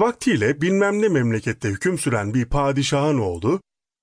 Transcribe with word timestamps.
Vaktiyle 0.00 0.60
bilmem 0.60 1.02
ne 1.02 1.08
memlekette 1.08 1.68
hüküm 1.68 1.98
süren 1.98 2.34
bir 2.34 2.44
padişahın 2.44 3.18
oğlu, 3.18 3.60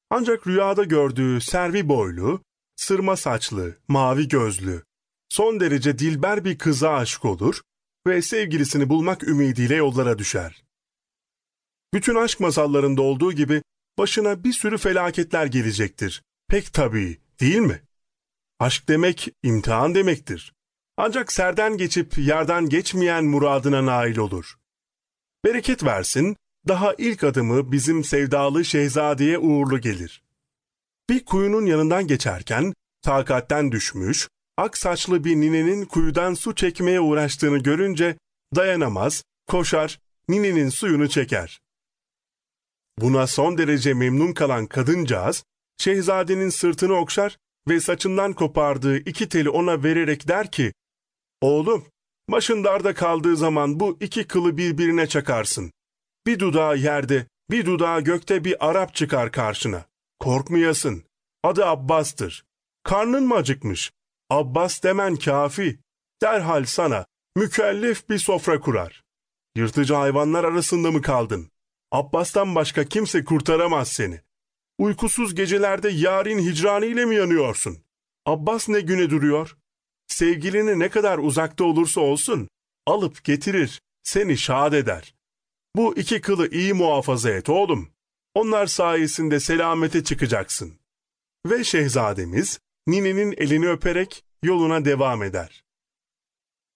ancak 0.09 0.47
rüyada 0.47 0.83
gördüğü 0.83 1.41
servi 1.41 1.89
boylu, 1.89 2.41
sırma 2.75 3.15
saçlı, 3.15 3.75
mavi 3.87 4.27
gözlü, 4.27 4.83
son 5.29 5.59
derece 5.59 5.99
dilber 5.99 6.45
bir 6.45 6.57
kıza 6.57 6.93
aşık 6.93 7.25
olur 7.25 7.61
ve 8.07 8.21
sevgilisini 8.21 8.89
bulmak 8.89 9.23
ümidiyle 9.23 9.75
yollara 9.75 10.17
düşer. 10.17 10.63
Bütün 11.93 12.15
aşk 12.15 12.39
masallarında 12.39 13.01
olduğu 13.01 13.33
gibi 13.33 13.61
başına 13.97 14.43
bir 14.43 14.53
sürü 14.53 14.77
felaketler 14.77 15.45
gelecektir. 15.45 16.23
Pek 16.47 16.73
tabii, 16.73 17.17
değil 17.39 17.59
mi? 17.59 17.81
Aşk 18.59 18.87
demek 18.87 19.29
imtihan 19.43 19.95
demektir. 19.95 20.53
Ancak 20.97 21.31
serden 21.31 21.77
geçip 21.77 22.17
yerden 22.17 22.69
geçmeyen 22.69 23.25
muradına 23.25 23.85
nail 23.85 24.17
olur. 24.17 24.57
Bereket 25.47 25.83
versin, 25.83 26.35
daha 26.67 26.93
ilk 26.97 27.23
adımı 27.23 27.71
bizim 27.71 28.03
sevdalı 28.03 28.65
şehzadeye 28.65 29.37
uğurlu 29.37 29.81
gelir. 29.81 30.23
Bir 31.09 31.25
kuyunun 31.25 31.65
yanından 31.65 32.07
geçerken, 32.07 32.73
takatten 33.01 33.71
düşmüş, 33.71 34.29
ak 34.57 34.77
saçlı 34.77 35.23
bir 35.23 35.35
ninenin 35.35 35.85
kuyudan 35.85 36.33
su 36.33 36.55
çekmeye 36.55 36.99
uğraştığını 36.99 37.57
görünce 37.57 38.17
dayanamaz, 38.55 39.23
koşar, 39.47 39.99
ninenin 40.29 40.69
suyunu 40.69 41.09
çeker. 41.09 41.59
Buna 42.97 43.27
son 43.27 43.57
derece 43.57 43.93
memnun 43.93 44.33
kalan 44.33 44.65
kadıncağız, 44.65 45.43
şehzadenin 45.77 46.49
sırtını 46.49 46.93
okşar 46.93 47.37
ve 47.67 47.79
saçından 47.79 48.33
kopardığı 48.33 48.97
iki 48.97 49.29
teli 49.29 49.49
ona 49.49 49.83
vererek 49.83 50.27
der 50.27 50.51
ki, 50.51 50.73
Oğlum, 51.41 51.85
başın 52.29 52.63
darda 52.63 52.93
kaldığı 52.93 53.37
zaman 53.37 53.79
bu 53.79 53.97
iki 53.99 54.27
kılı 54.27 54.57
birbirine 54.57 55.07
çakarsın. 55.07 55.71
Bir 56.27 56.39
dudağı 56.39 56.77
yerde, 56.77 57.27
bir 57.49 57.65
dudağı 57.65 58.01
gökte 58.01 58.43
bir 58.43 58.69
Arap 58.69 58.95
çıkar 58.95 59.31
karşına. 59.31 59.85
Korkmayasın. 60.19 61.03
Adı 61.43 61.65
Abbas'tır. 61.65 62.45
Karnın 62.83 63.23
mı 63.23 63.35
acıkmış? 63.35 63.91
Abbas 64.29 64.83
demen 64.83 65.15
kafi. 65.15 65.79
Derhal 66.21 66.65
sana 66.65 67.05
mükellef 67.35 68.09
bir 68.09 68.17
sofra 68.17 68.59
kurar. 68.59 69.03
Yırtıcı 69.55 69.93
hayvanlar 69.93 70.43
arasında 70.43 70.91
mı 70.91 71.01
kaldın? 71.01 71.51
Abbas'tan 71.91 72.55
başka 72.55 72.85
kimse 72.85 73.23
kurtaramaz 73.23 73.87
seni. 73.87 74.21
Uykusuz 74.77 75.35
gecelerde 75.35 75.89
yarın 75.89 76.39
hicranı 76.39 76.85
ile 76.85 77.05
mi 77.05 77.15
yanıyorsun? 77.15 77.77
Abbas 78.25 78.69
ne 78.69 78.81
güne 78.81 79.09
duruyor? 79.09 79.56
Sevgilini 80.07 80.79
ne 80.79 80.89
kadar 80.89 81.17
uzakta 81.17 81.63
olursa 81.63 82.01
olsun, 82.01 82.49
alıp 82.85 83.23
getirir, 83.23 83.81
seni 84.03 84.37
şad 84.37 84.73
eder. 84.73 85.13
Bu 85.75 85.97
iki 85.97 86.21
kılı 86.21 86.49
iyi 86.51 86.73
muhafaza 86.73 87.29
et 87.29 87.49
oğlum. 87.49 87.89
Onlar 88.33 88.65
sayesinde 88.65 89.39
selamete 89.39 90.03
çıkacaksın. 90.03 90.79
Ve 91.45 91.63
şehzademiz, 91.63 92.59
ninenin 92.87 93.33
elini 93.37 93.69
öperek 93.69 94.23
yoluna 94.43 94.85
devam 94.85 95.23
eder. 95.23 95.63